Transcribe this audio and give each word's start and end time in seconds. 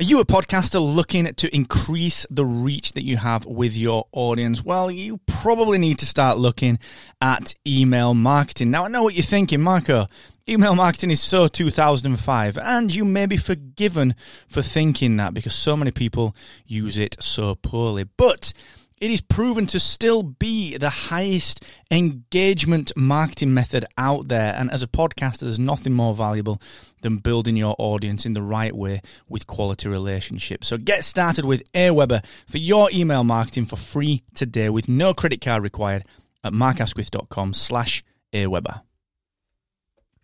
Are 0.00 0.04
you 0.04 0.18
a 0.18 0.24
podcaster 0.24 0.80
looking 0.80 1.32
to 1.34 1.54
increase 1.54 2.26
the 2.28 2.44
reach 2.44 2.94
that 2.94 3.04
you 3.04 3.16
have 3.16 3.46
with 3.46 3.76
your 3.76 4.08
audience? 4.10 4.64
Well, 4.64 4.90
you 4.90 5.20
probably 5.24 5.78
need 5.78 6.00
to 6.00 6.06
start 6.06 6.36
looking 6.36 6.80
at 7.20 7.54
email 7.64 8.12
marketing. 8.12 8.72
Now, 8.72 8.86
I 8.86 8.88
know 8.88 9.04
what 9.04 9.14
you're 9.14 9.22
thinking, 9.22 9.60
Marco. 9.60 10.08
Email 10.48 10.74
marketing 10.74 11.12
is 11.12 11.20
so 11.20 11.46
2005, 11.46 12.58
and 12.58 12.92
you 12.92 13.04
may 13.04 13.26
be 13.26 13.36
forgiven 13.36 14.16
for 14.48 14.62
thinking 14.62 15.16
that 15.18 15.32
because 15.32 15.54
so 15.54 15.76
many 15.76 15.92
people 15.92 16.34
use 16.66 16.98
it 16.98 17.16
so 17.20 17.54
poorly. 17.54 18.02
But 18.02 18.52
it 18.98 19.10
is 19.10 19.20
proven 19.20 19.66
to 19.66 19.80
still 19.80 20.22
be 20.22 20.76
the 20.76 20.90
highest 20.90 21.64
engagement 21.90 22.92
marketing 22.96 23.52
method 23.52 23.84
out 23.98 24.28
there. 24.28 24.54
And 24.54 24.70
as 24.70 24.82
a 24.82 24.86
podcaster, 24.86 25.40
there's 25.40 25.58
nothing 25.58 25.92
more 25.92 26.14
valuable 26.14 26.60
than 27.02 27.18
building 27.18 27.56
your 27.56 27.74
audience 27.78 28.24
in 28.24 28.34
the 28.34 28.42
right 28.42 28.74
way 28.74 29.02
with 29.28 29.46
quality 29.46 29.88
relationships. 29.88 30.68
So 30.68 30.78
get 30.78 31.04
started 31.04 31.44
with 31.44 31.70
Aweber 31.72 32.24
for 32.46 32.58
your 32.58 32.88
email 32.92 33.24
marketing 33.24 33.66
for 33.66 33.76
free 33.76 34.22
today 34.34 34.70
with 34.70 34.88
no 34.88 35.12
credit 35.12 35.40
card 35.40 35.62
required 35.62 36.04
at 36.42 36.52
markasquith.com 36.52 37.54
slash 37.54 38.02
Aweber. 38.32 38.82